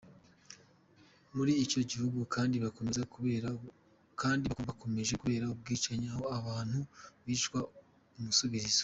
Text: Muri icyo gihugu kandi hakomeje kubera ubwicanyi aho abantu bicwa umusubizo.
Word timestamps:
Muri 1.35 1.53
icyo 1.65 1.81
gihugu 1.91 2.19
kandi 4.19 4.45
hakomeje 4.49 5.09
kubera 5.21 5.45
ubwicanyi 5.53 6.07
aho 6.13 6.23
abantu 6.39 6.79
bicwa 7.25 7.59
umusubizo. 8.17 8.79